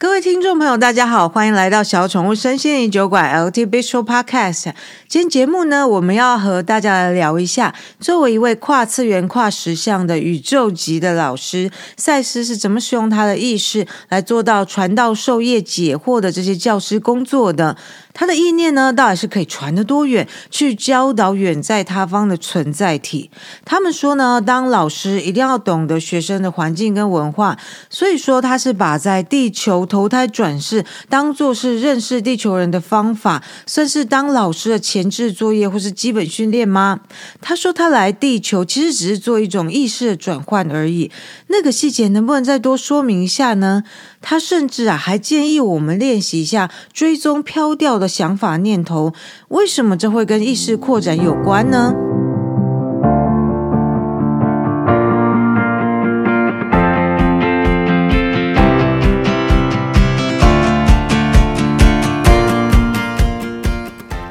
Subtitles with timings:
[0.00, 4.72] 各位听众朋友，大家好，欢迎来到小宠物身心灵酒馆 LT Bistro Podcast。
[5.06, 17.76] 今天节目呢，我们要和大家来聊一下，作为一位跨次元、跨时相的宇宙级的老师，赛斯是怎么使用他的意识来做到传道授业解惑的这些教师工作的。
[18.12, 23.30] 他的意念呢，到底是可以传得多远，去教导远在他方的存在体？
[23.64, 27.56] 他们说呢，当老师一定要懂得学生的环境跟文化，
[27.88, 37.00] 所以说他是把在地球投胎转世当做是认识地球人的方法，算是当老师的前置作业或是基本训练吗？
[37.40, 41.10] 他说他来地球其实只是做一种意识的转换而已，
[41.46, 43.84] 那个细节能不能再多说明一下呢？
[44.20, 49.12] 他甚至啊还建议我们练习一下追踪飘掉的想法念头，
[49.48, 51.94] 为什么这会跟意识扩展有关呢？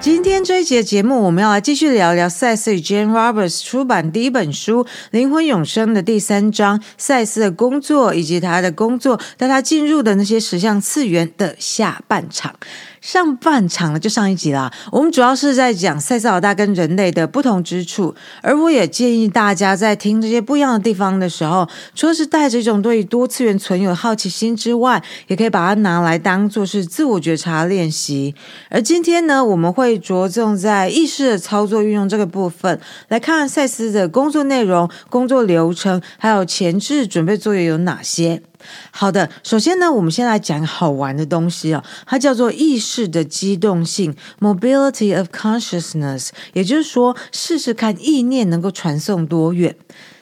[0.02, 12.56] 今天这一集的节目，我们要来继续聊聊赛斯与 Jane Roberts 出版第一本书《灵魂永生》的第三章，赛斯的工作以及他的工作带他进入的那些实相次元的下半场。
[13.02, 14.72] 上半场呢，就上一集啦。
[14.92, 28.36] 我们主要是在讲赛斯老大跟人类的不同之处，而我也建议大家在听这些不一样的地方的时候，除了是带着一种对于多次元存有好奇心之外，也可以把它拿来当做是自我觉察练习。
[28.70, 38.42] 而今天呢，我们会着重在意识的操作运用这个部分，来看看赛斯的工作内容、工作流程，还有前置准备作业有哪些。
[38.91, 49.75] 好的，首先呢，我们先来讲好玩的东西哦，它叫做意识的机动性 （mobility of consciousness），也就是说，试试看意念能够传送多远。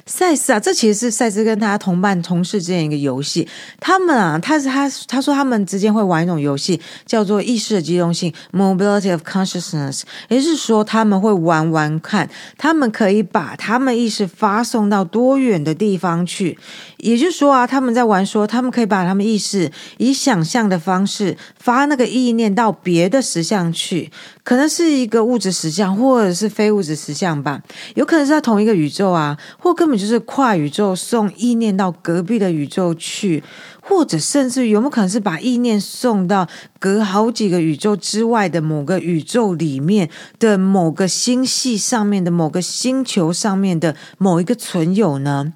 [0.08, 3.48] 赛斯啊，这其实是赛斯跟他同伴同事之间一个游戏。
[3.80, 10.04] 他们啊，他是他他说他们之间会玩一种游戏，叫做意识的机动性 （mobility of consciousness）。
[10.30, 16.58] 也就是说，他们会玩玩看，他们可以把他们意识发送到多远的地方去。
[16.98, 24.10] 也就是说啊，他们在玩说，他们可以把他们意识以想象的方式发那个意念到别的实相去。
[24.44, 27.62] 可能是一个物质实相，或者是非物质实相吧。
[27.96, 33.44] 有可能是在同一个宇宙啊，或根本就是跨宇宙送意念到隔壁的宇宙去。
[33.88, 36.46] 或者甚至有没有可能是把意念送到
[36.78, 40.10] 隔好几个宇宙之外的某个宇宙里面
[40.40, 45.54] 的某个星系上面的某个星球上面的某一个存有呢？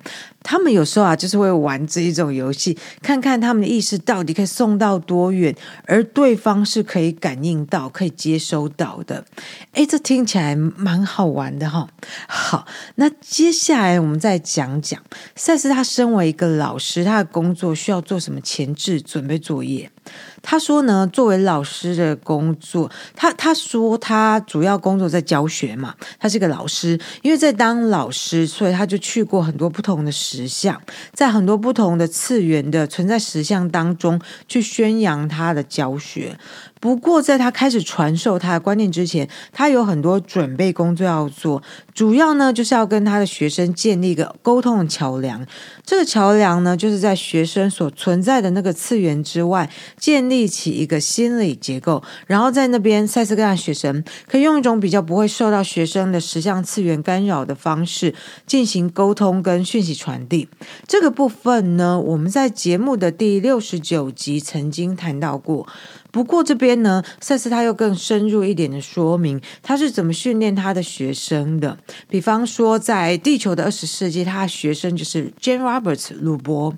[0.51, 9.23] 他们有时候啊，就是会玩这一种游戏，看看他们的意识到底可以送到多远，而对方是可以感应到、可以接收到的。
[9.71, 11.87] 诶，这听起来蛮好玩的哈。
[12.27, 15.01] 好，那接下来我们再讲讲
[15.37, 19.89] 赛斯，他身为一个老师，他的工作需要做什么前置准备作业？
[20.41, 30.81] 他说呢，作为老师的工作，他他说他主要工作在教学嘛，他是个老师，因为在当老师，所以他就去过很多不同的石像，
[31.13, 36.37] 在很多不同的次元的存在石像当中去宣扬他的教学。
[36.81, 41.61] 不过，在他开始传授他的观念之前，他有很多准备工作要做。
[41.93, 45.45] 主要呢，就是要跟他的学生建立一个沟通的桥梁。
[45.85, 52.01] 这个桥梁呢，就是在学生所存在的那个次元之外，建立起一个心理结构。
[52.25, 58.15] 然后在那边，塞斯跟他学生可以用一种比较不会受到学生的实相次元干扰的方式
[58.47, 60.49] 进行沟通跟讯息传递。
[60.87, 65.67] 这个部分呢，我们在节目的第六十九集曾经谈到过。
[66.11, 71.77] 不过这边呢，赛斯他又更深入一点的说明，他是怎么训练他的学生的。
[72.09, 76.75] 比方说，在地球的二十世纪，他的学生就是 Jane Roberts 鲁伯。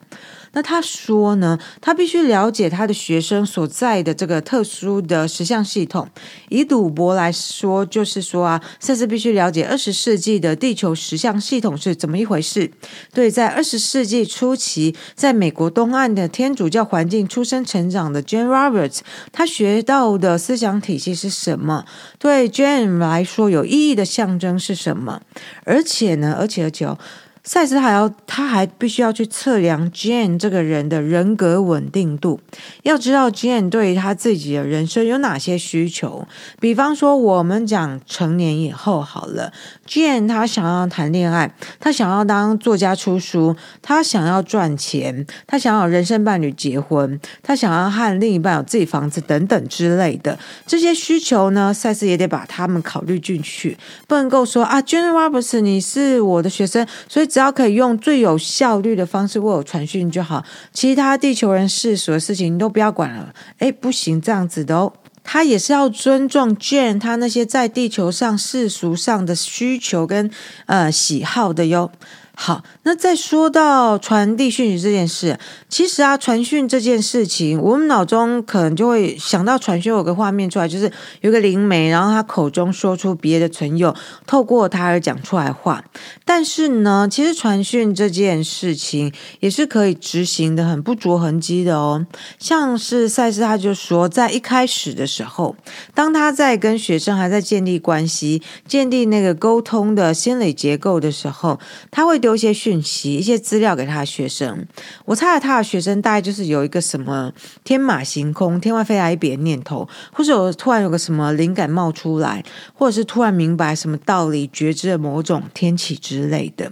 [0.53, 6.07] 那他说呢，他必须了解他的学生所在的这个特殊的实相系统。
[6.49, 12.71] 以赌博来说，就是说啊，赛斯必须了解二十世纪的地球实相系统是怎么一回事。
[13.13, 18.99] 对，在二十世纪初期，在美国东岸的天主教环境出生成长的 Jane Roberts，
[19.31, 21.85] 他学到的思想体系是什么？
[22.19, 25.21] 对 Jane 来说，有意义的象征是什么？
[25.65, 26.97] 而且呢，而且而且哦。
[27.45, 32.39] 赛斯还要，他还必须要去测量 Jane 这个人的人格稳定度。
[32.83, 36.25] 要知道 Jane 对于他自己的人生有哪些需求。
[36.61, 39.51] 比方说，我们讲成年以后好了
[39.85, 57.27] ，Jane 他想要谈恋爱，他想要当作家出书，他想要赚钱，他想要人生伴侣结婚，他想要和另一半有自己房子等等之类的这些需求呢，赛斯也得把他们考虑进去，不能够说啊，Jane Roberts 你是我的学生，所以。
[57.33, 63.33] 只要可以用最有效率的方式为我传讯就好，其他地球人世俗的事情你都不要管了。
[63.57, 64.93] 哎，不行，这样子的哦。
[65.23, 70.29] 他也是要尊重 Jane 他那些在地球上世俗上的需求跟
[70.67, 71.91] 呃喜好的哟。
[72.35, 75.37] 好，那再说到传递讯息这件事，
[75.69, 80.91] 其实啊，传讯这件事情，我们脑中可能就会想到传讯有个画面出来，就是
[81.21, 83.95] 有个灵媒，然后他口中说出别的存有，
[84.25, 85.83] 透过他而讲出来话。
[86.25, 92.03] 但是呢，其实传讯这件事情也是可以执行的，很不着痕迹的哦。
[92.39, 95.55] 像是赛斯他就说，在一开始的时候，
[95.93, 101.59] 当他在跟学生还在建立关系、建立那个沟通的心理结构的时候，
[101.91, 102.22] 他会。
[102.23, 104.65] 丢一些讯息、一些资料给他的学生，
[105.03, 107.33] 我猜他的学生大概就是有一个什么
[107.65, 112.41] 天马行空、天外飞来一笔的念头，或者有突然有个什么灵感冒出来，
[112.73, 116.71] 或者是突然明白什么道理、觉知了某种天启之类的。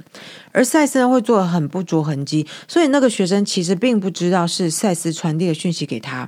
[0.52, 6.28] 而赛斯会做得很不着痕迹，所以那个学生其实并不知道是赛斯传递的讯息给他。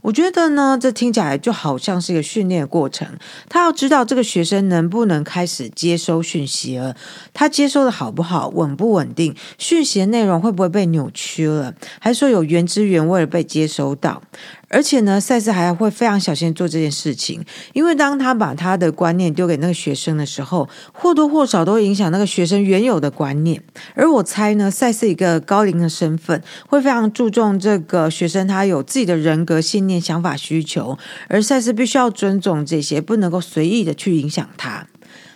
[0.00, 3.06] 我觉得呢，这听起来就好像是一个训练的过程。
[3.48, 6.94] 他要知道这个学生能不能开始接收讯息了，
[7.34, 14.22] 他接收的好不好，稳不稳定，讯息的内容会不会被扭曲了，还是说有原汁原味的被接收到？
[14.68, 23.62] 而且呢，赛斯还会非常小心做这件事情，因为当他把他的观念丢给那个学生的时候，或多或少都会影响那个学生原有的观念。
[23.94, 30.98] 而我猜呢，赛斯一个高龄的身份，会非常注重这个学生他有自己的人格、信念、想法、需求，
[31.28, 34.86] 而赛斯必须要尊重这些，不能够随意的去影响他。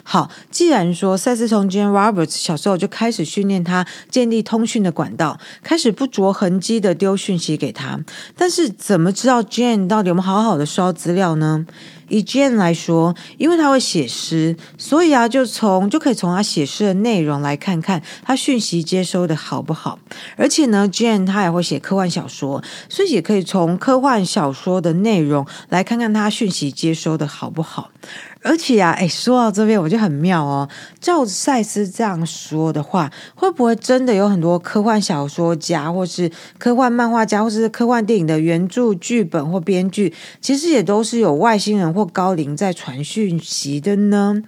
[0.03, 8.01] 好，既然说赛斯从 Jane Roberts 小时候就开始训练他建立通讯的管道，开始不着痕迹的丢讯息给他，
[8.37, 11.67] 但是怎么知道 Jane 到底有没有好好的收资料呢？
[12.09, 19.99] 以 Jane 来说，因为他会写诗，所以啊，就从就可以从他写诗的内容来看看他讯息接收的好不好。
[20.37, 27.91] 而且呢，Jane 他也会写科幻小说，所以也可以从科幻小说的内容来看看他讯息接收的好不好。
[28.43, 30.69] 而且啊，哎，说到这边我就很妙哦。
[31.01, 44.43] 照赛斯这样说的话，会不会真的有很多科幻小说家，或是科幻漫画家，或是科幻电影的原著剧本或编剧，其实也都是有外星人或高龄在传讯息的呢？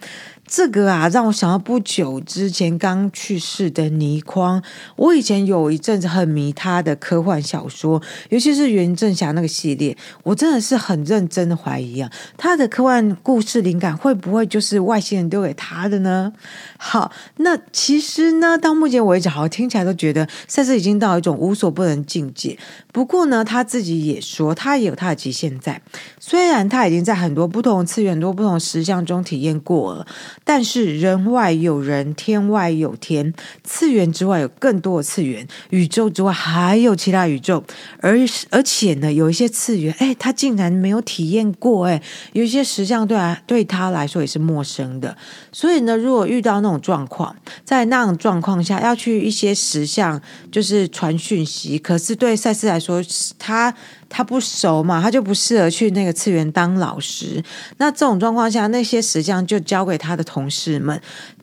[0.46, 4.62] 这个啊，让我想到不久之前刚去世的倪匡。
[4.96, 16.32] 我以前有一阵子很迷他的科幻小说，尤其是袁振霞那个系列，我真的是很认真的怀疑啊，他的科幻故事灵感会不会就是外星人丢给他的呢？
[16.78, 22.58] 好，那其实呢，到目前为止，好像听起来都觉得赛斯已经到一种无所不能境界。
[22.94, 25.82] 不过呢，他自己也说，他也有他的极限在。
[26.20, 30.06] 虽然他已经在很多不同次元、多不同的实相中体验过了。
[30.44, 37.64] 但是人外有人，天外有天，次元之外有更多的次元，宇宙之外还有其他宇宙，
[37.98, 38.16] 而
[38.50, 42.00] 而且呢，有一些次元，哎，他竟然没有体验过，哎，
[42.32, 45.16] 有一些实相对啊对他来说也是陌生的。
[45.50, 53.02] 所以呢，如果遇到那种状况，在那种状况下要去一些实相，就是传讯息，可是对赛斯来说，说
[53.38, 53.74] 他。
[54.16, 57.42] 他不熟嘛，他就不适合去那个次元当老师。
[57.78, 61.00] 那这种状况下，那些石匠就交给他的同事们，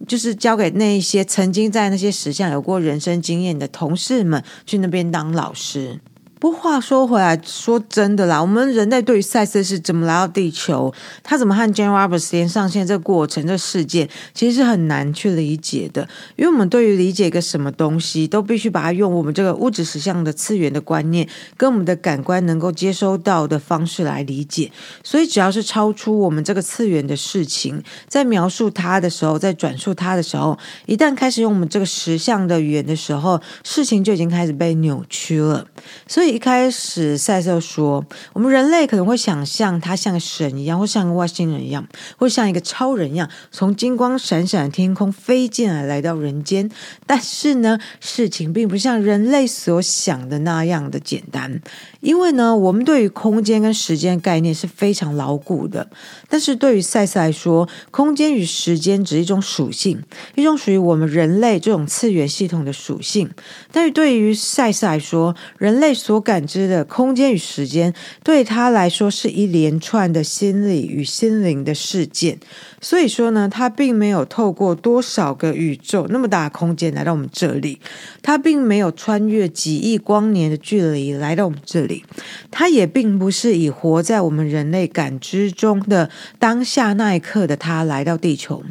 [0.08, 6.00] 就是交给那一些曾经在那些石匠有过人生经验的同事们去那边当老师。
[6.42, 16.10] 不过话说回来，说真的啦，我们人类对于赛斯是怎么来到地球，他怎么和 Jane Roberts 连上线这过程、这事件，其实是很难去理解的。
[16.38, 24.72] 因为我们对于理解一个什么东西，都必须把它用我们这个物质实相的次元的观念，跟我们的感官能够接收到的方式来理解。
[25.04, 35.68] 所以只要是超出我们这个次元的事情，在描述它的时候，在转述它的时候，一旦开始用我们这个实相的语言的时候，事情就已经开始被扭曲了。
[36.08, 36.31] 所以。
[36.32, 41.86] 一开始，赛斯说，我们人类可能会想象他像神一样，或像个外星人一样，
[42.18, 46.72] 或像一个超人一样，从金光闪闪的天空飞进来，来到人间。
[47.06, 51.62] 但是呢，事情并不像人类所想的那样的简单。
[52.00, 55.88] 因为呢，我们对于空间跟时间概念是非常牢固的，
[56.30, 60.02] 但是对于赛斯来说，空间与时间只是一种属性，
[60.36, 63.30] 一种属于我们人类这种次元系统的属性。
[63.72, 72.38] 但是对于赛斯来说，人类所感知的空间与时间，对他来说是一连串的心理与心灵的事件。
[72.80, 77.80] 所以说呢，他并没有透过多少个宇宙那么大的空间来到我们这里，
[78.22, 82.04] 他并没有穿越几亿光年的距离来到我们这里，
[82.50, 86.10] 他也并不是以活在我们人类感知中的
[86.40, 88.64] 当下那一刻的他来到地球。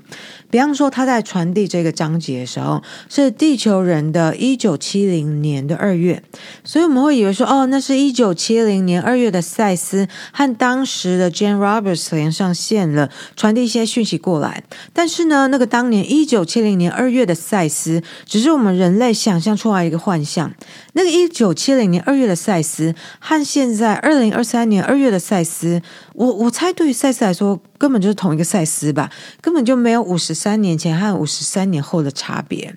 [0.50, 6.22] 比方说，他在传递这个章节的时候，是地球人的一九七零年的二月，
[6.64, 14.64] 所以我们会以为说，哦，那是一九七零年二月的赛斯和当时的 Jane Roberts 连上线了，传递一些讯息过来。
[14.92, 20.52] 但是呢，那个当年一九七零年二月的赛斯，只是我们人类想象出来一个幻象。
[20.94, 25.80] 那个一九七零年二月的赛斯和现在二零二三年二月的赛斯，
[26.14, 29.10] 我我猜对于赛斯来说，根本就是同一个赛斯吧，
[29.40, 32.76] 根本就没有五十三年前和五十三年后的差别。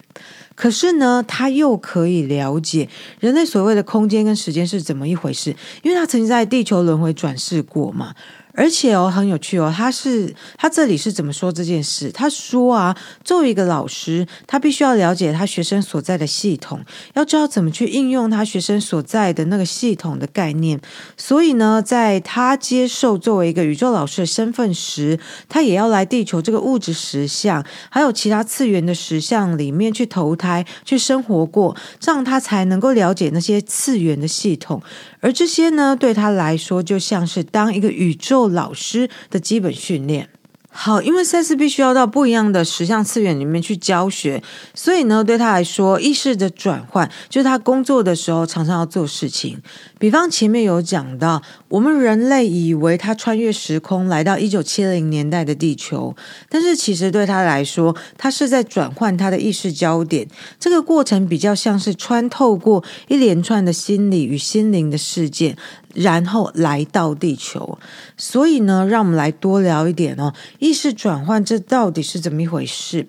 [0.56, 2.88] 可是呢，他又可以了解
[3.20, 8.16] 人类所谓的空间跟时间是怎么一回事，因为他曾经在地球轮回转世过嘛。
[8.56, 12.12] 而且哦，很有趣哦，他是他这里是怎么说这件事？
[12.12, 16.80] 他说啊，作为一个老师，他必须要了解他学生所在的系统，
[17.16, 20.80] 要知道怎么去应用他学生所在的那个系统的概念。
[21.18, 25.20] 所以呢，在他接受作为一个宇宙老师的身份时，
[25.50, 34.82] 他也要来地球这个物质实相，还有其他次元的实相里面去投胎、去生活过，这样他才能够了解那些次元的系统。
[35.24, 40.28] 而这些呢，对他来说，就像是当一个宇宙老师的基本训练。
[40.76, 49.62] 好，因为赛斯必须要到不一样的十项次元里面去教学，所以呢，对他来说，意识的转换就是他工作的时候常常要做事情。
[50.04, 56.14] 比方前面有讲到，我们人类以为他穿越时空来到一九七零年代的地球，
[56.50, 60.28] 但是其实对他来说，他是在转换他的意识焦点。
[60.60, 65.56] 这个过程比较像是穿透过一连串的心理与心灵的事件。
[65.94, 67.78] 然后来到地球，
[68.18, 70.34] 所以呢，让我们来多聊一点哦。
[70.58, 73.06] 意识转换这到底是怎么一回事？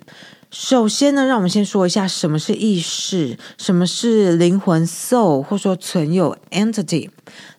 [0.57, 7.11] 首先呢，让我们先说一下什么是意识，什么是灵魂 （soul） 或说存有 （entity）。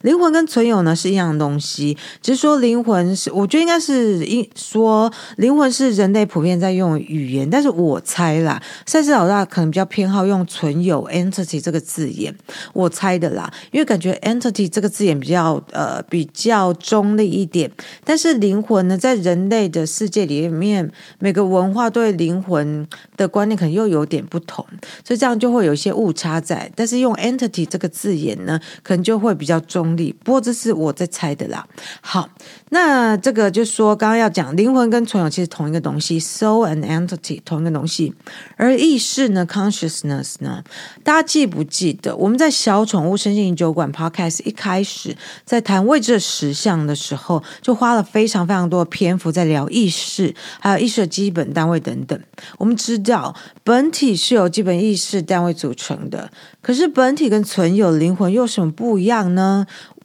[0.02, 12.36] 灵魂跟存有呢是一样的东西，只是说灵魂是，我觉得应该是一说灵魂是人类普遍在用语言，但是我猜啦，赛斯老大可能比较偏好用存有 entity 这个字眼，
[12.74, 17.72] 我猜的啦，因为感觉 entity 这个字眼比较呃比较中立一点，
[18.04, 24.66] 但是灵魂呢，在人类的世界里面，每个文化对灵魂的观念可能又有点不同，
[25.04, 30.14] 所以这样就会有一些误差在，但是用 entity 这个字眼呢，可能就会比较中立。
[30.24, 31.68] 不过这是我在猜的啦。
[32.02, 32.30] 好，
[32.70, 38.14] 那这个就说，刚刚要讲灵魂跟存有其实同一个东西，soul and entity 同一个东西。
[38.58, 40.64] 而意识呢，consciousness 呢，
[41.04, 52.20] 大家记不记得我们在小宠物身心酒馆 podcast 一开始在谈未知的实相的时候，就花了非常非常多的篇幅在聊意识，还有意识的基本单位等等。
[52.58, 56.30] 我们知道本体是由基本意识单位组成的，
[56.62, 59.45] 可是本体跟存有灵魂又有什么不一样呢？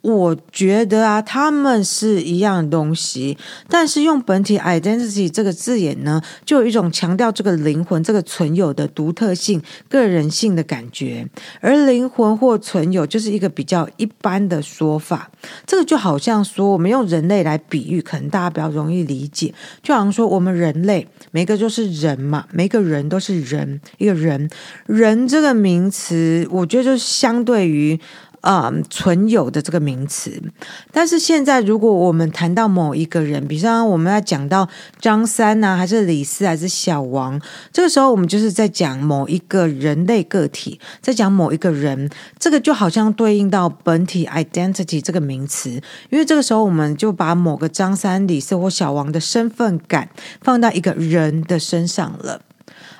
[0.01, 3.37] 我觉得啊，他们是一样的东西，
[3.69, 11.27] 但是用本体 identity 这个字眼呢，就有一种强调这个灵魂、这个存有的独特性、个人性的感觉。
[11.59, 15.29] 而灵魂或存有就是一个比较一般的说法。
[15.67, 19.53] 这个就好像说，我们用人类来比喻，可能大家比较容易理解。
[19.83, 24.49] 就好像说，我们人类每个就是人嘛，每个人都是人，一个人，
[24.87, 27.99] 人这个名词，我觉得就相对于。
[28.41, 30.41] 啊、嗯，存有的这个名词，
[30.91, 34.67] 但是现在如果我们谈到某一个人，比方我们要讲到
[34.99, 37.39] 张三呐、啊，还是李四，还是小王，
[37.71, 45.69] 这个时候我们就是在讲某一个人类个体，在讲某一个人，这个就好像对应到本体 identity 这个名词，
[46.09, 50.09] 因为这个时候我们就把某个张三、李四或小王的身份感
[50.41, 52.41] 放到一个人的身上了。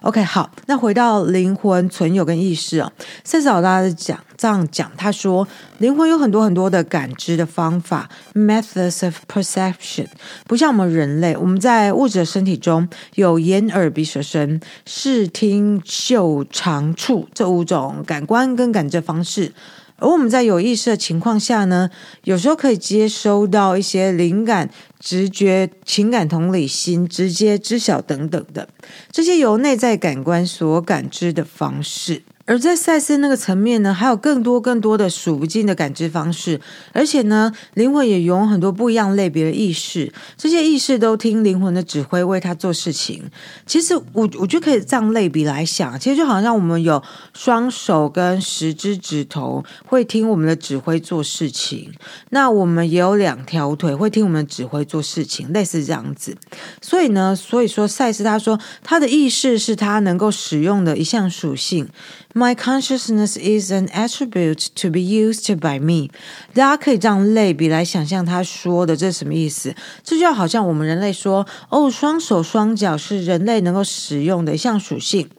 [0.02, 2.92] OK，好，那回到灵魂、存有跟意识啊，
[3.24, 10.08] 赛斯老大讲这样讲，他说灵魂有很多很多的感知的方法，methods of perception，
[10.48, 19.54] 不像我们人类，我们在物质的身体中有眼、耳、鼻、舌、身、视、听、嗅、尝、触这五种感官跟感知方式。
[20.02, 21.90] 而我们在有意识的情况下呢，
[22.24, 28.68] 有时候可以接收到一些灵感、直觉、情感、同理心、直接知晓等等的
[29.12, 32.24] 这些由内在感官所感知的方式。
[32.46, 36.60] 而在赛斯那个层面呢，还有更多更多的数不尽的感知方式，
[36.92, 43.24] 而且呢，灵魂也拥有很多不一样类别的意识，这些意识都听灵魂的指挥为他做事情。
[43.66, 47.02] 其实我我觉得可以这样类比来想，其实就好像我们有
[47.34, 51.92] 双手跟十只指头会听我们的指挥做事情，
[52.32, 56.36] 那我们也有两条腿会听我们的指挥做事情，类似这样子。
[56.82, 61.88] 所以呢，所以说赛斯他说他的意识是他能够使用的一项属性。
[62.34, 66.10] My consciousness is an attribute to be used by me。
[66.54, 69.76] 大家可以这样类比来想象他说的这是什么意思？
[70.02, 75.30] 这就好像我们人类说，哦，双手双脚是人类能够使用的一项属性，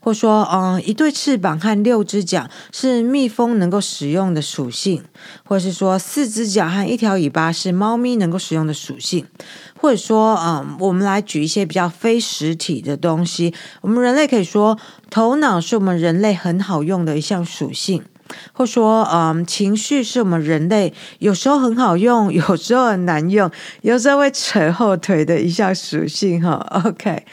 [0.00, 5.02] 或说，嗯，一对翅膀和六只脚是蜜蜂能够使用的属性，
[5.44, 9.26] 或是说四只脚和一条尾巴是猫咪能够使用的属性。
[9.80, 13.52] 或者说，嗯，我们来举一些比较非实体的东西。
[13.80, 14.78] 我们人类可以说，
[15.10, 18.00] 头脑是我们人类很好用的一项属性，
[18.52, 23.50] 或说，嗯，情绪是我们人类有时候很好用，有时候很难用，
[23.80, 26.40] 有时候会扯后腿的一项属性。
[26.40, 27.24] 哈，OK，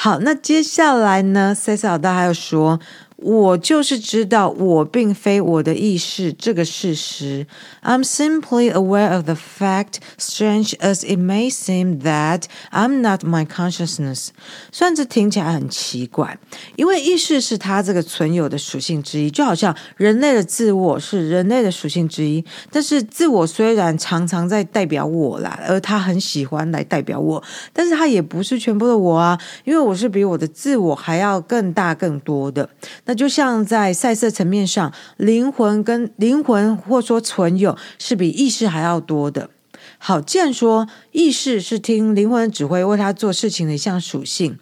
[0.00, 2.78] 好，那接下来呢，赛斯老大还要说。
[3.20, 7.46] 我就是知道我并非我的意识这个事实。
[7.82, 14.28] I'm simply aware of the fact, strange as it may seem, that I'm not my consciousness。
[14.70, 16.38] 虽然这听起来很奇怪，
[16.76, 22.44] 因为意识是它这个存有的属性之一，就好像人类的自我是人类的属性之一。
[22.70, 32.68] 但是自我虽然常常在代表我啦，而他很喜欢来代表我，但是他也不是全部的我啊，因为我是比我的自我还要更大更多的。
[33.08, 39.48] 那就像在赛色层面上，灵魂跟灵魂或说存有是比意识还要多的。
[39.96, 44.58] 好，既然说意识是听灵魂指挥为他做事情的一项属性。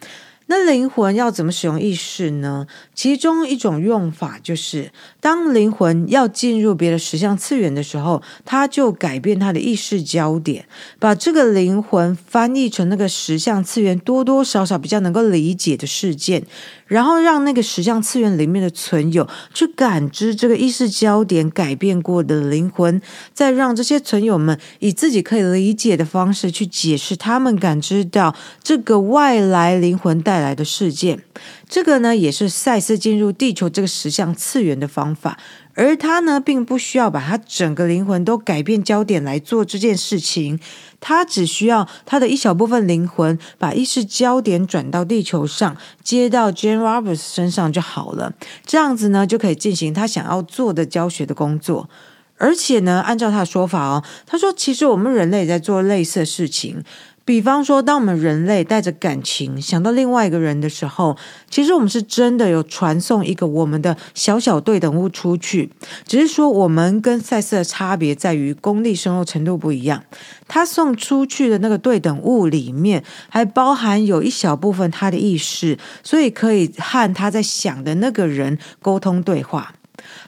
[0.48, 2.66] 那灵魂要怎么使用意识呢？
[2.94, 10.66] 其中一种用法就是，当灵魂要进入别的实相次元的时候，他就改变他的意识焦点，
[11.00, 16.44] 把这个灵魂翻译成那个实相次元多多少少比较能够理解的事件，
[16.86, 23.02] 然后让那个实相次元里面的存有去感知这个意识焦点改变过的灵魂，
[23.34, 31.22] 再让这些存有们以自己可以理解的方式去解释他们感知到这个外来灵魂带带来的事件，
[31.66, 35.38] 这个呢也是赛斯进入地球这个实相次元的方法，
[35.72, 40.60] 而他呢并不需要把他整个灵魂都改变焦点来做这件事情，
[41.00, 48.34] 他只需要他的一小部分灵魂把意识焦点转到地球上，接到 Jane Roberts 身上就好了，
[48.66, 51.88] 这样子呢就可以进行他想要做的教学的工作，
[52.36, 56.84] 而且呢按照他的说法哦，他说其实我们人类在做类似的事情。
[57.26, 61.16] 比方说，当我们人类带着感情想到另外一个人的时候，
[61.50, 65.68] 其实我们是真的有传送一个我们的小小对等物出去。
[66.06, 70.04] 只是说，我们跟赛斯的差别在于功力深厚程度不一样。
[70.46, 79.74] 他送出去的那个对等物里面，还包含有一小部分他的意识，所以可以和他在想的那个人沟通对话。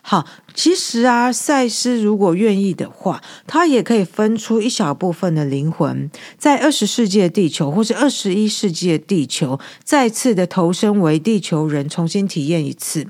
[0.03, 13.07] 好，其实啊，赛斯如果愿意的话，他也可以分出一小部分的灵魂，在二十世纪的地球，或是二十一世纪的地球，再次的投身为地球人，重新体验一次。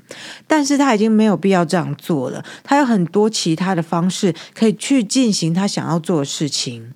[0.47, 6.93] 但是他已经没有必要这样做了，他有很多其他的方式可以去进行他想要做的事情。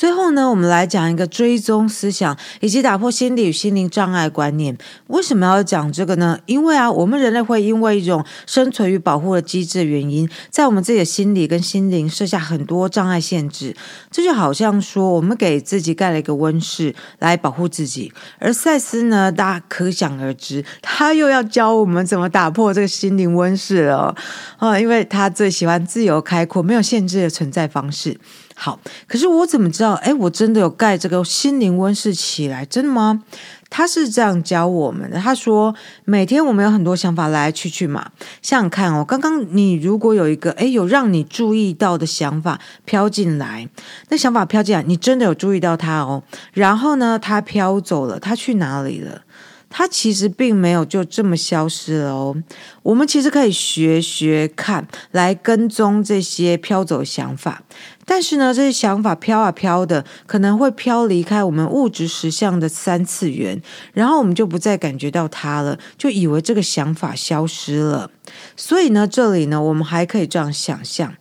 [0.00, 4.74] 最后呢，我们来讲一个追踪思想以及打破心理与心灵障碍观念。
[5.08, 6.38] 为什么要讲这个呢？
[6.46, 13.76] 因为啊，我们人类会因为一种生存与保护的机制的原因，在我们自己的心理跟心灵设下很多障碍限制。
[14.10, 24.16] 这就好像说，我们给自己盖了一个温室来保护自己，而赛斯呢，大家可想而知，他又要教我们怎么打破这个心灵温室了
[24.56, 24.80] 啊！
[24.80, 28.18] 因为他最喜欢自由开阔、没有限制的存在方式。
[28.62, 29.94] 好，可是我怎么知道？
[30.02, 33.22] 诶，我真的有盖这个心灵温室起来，真的吗？
[33.70, 35.18] 他是这样教我们的。
[35.18, 38.10] 他说，每天我们有很多想法来来去去嘛。
[38.42, 43.66] 想想看哦，刚刚你如果有一个诶，有让你注意到的想法飘进来，
[44.10, 46.22] 那想法飘进来，你真的有注意到它哦。
[46.52, 49.22] 然后呢，它飘走了，它去哪里了？
[49.70, 52.36] 它其实并没有就这么消失了哦。
[52.82, 57.62] 我们其实可以学学看，来跟踪这些飘走想法。
[58.04, 68.10] 但是呢，这些想法飘啊飘的，可能会飘离开我们物质实相的三次元，然后我们就不再感觉到它了，就以为这个想法消失了。
[68.56, 71.14] 所以呢，这里呢，我们还可以这样想象。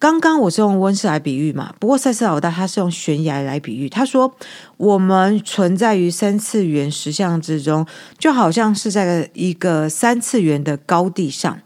[0.00, 3.86] 刚刚我是用温室来比喻嘛，不过赛斯老大他是用悬崖来比喻。
[3.86, 4.34] 他说，
[4.78, 7.86] 我们存在于三次元实相之中，
[8.18, 11.60] 就好像是在一个三次元的高地上。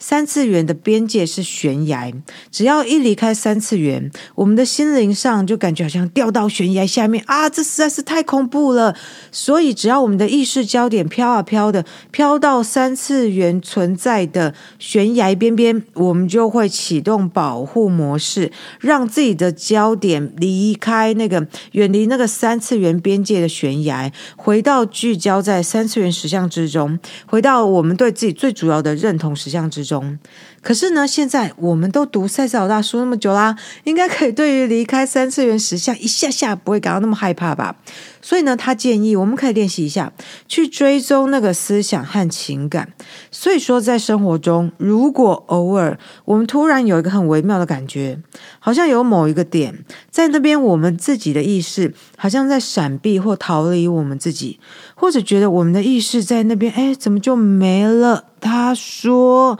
[0.00, 2.10] 三次元的边界是悬崖，
[2.50, 7.50] 只要一离开三次元，我们的心灵上就感觉好像掉到悬崖下面啊！
[7.50, 8.96] 这实在是太恐怖了。
[9.30, 29.89] 所以，只要我们的意识焦点飘啊飘的，飘到三次元存在的悬崖边边，我们就会启动保护模式，让自己的焦点离开那个远离那个三次元边界的悬崖，回到聚焦在三次元实相之中，回到我们对自己最主要的认同实相之中。
[29.90, 30.18] 中，
[30.62, 37.74] 可是呢，现在我们都读赛斯老大书那么久啦，应该可以对于离开三次元实相一下下不会感到那么害怕吧？
[38.22, 40.12] 所以呢，他建议我们可以练习一下，
[40.46, 42.92] 去追踪那个思想和情感。
[43.32, 48.20] 所以说，在生活中，如果偶尔我们突然有一个很微妙的感觉，
[48.60, 54.60] 好像有某一个点在那边，我们自己的意识好像在闪避或逃离我们自己，
[54.94, 58.26] 或者觉得我们的意识在那边，哎，怎么就没了？
[58.40, 59.58] 他说。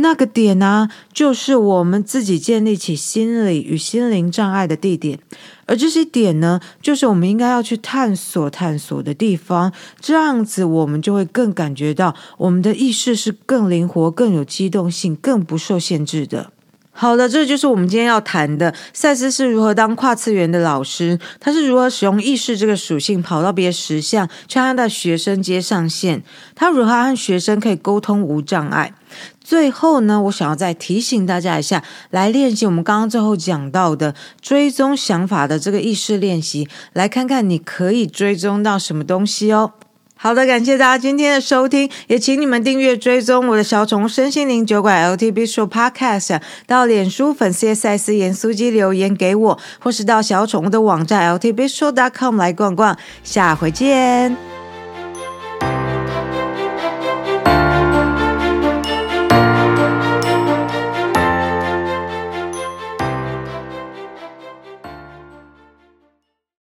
[0.00, 5.18] 那个点呢、就是我们自己建立起心理与心灵障碍的地点，
[5.66, 9.72] 而这些点呢，就是我们应该要去探索、探索的地方。
[10.00, 16.52] 这样子，我们就会更感觉到我们的意识是更灵活、更有机动性、更不受限制的。
[17.00, 18.74] 好的，这就是我们今天要谈的。
[18.92, 21.16] 赛斯是如何当跨次元的老师？
[21.38, 26.24] 他是如何使用意识这个属性跑到别的实相，去和他的学生接上线？
[26.56, 28.92] 他如何和学生可以沟通无障碍？
[29.40, 39.74] 最后呢，我想要再提醒大家一下，来练习我们刚刚最后讲到的追踪想法的这个意识练习，来看看你可以追踪到什么东西哦。
[40.20, 54.57] 好的，感谢大家今天的收听，也请你们订阅追踪我的小宠物身心灵酒馆 L T B Show Podcast，到脸书粉丝赛斯盐酥鸡留言给我，或是到小宠物的网站 L T B Show dot com 来逛逛，下回见。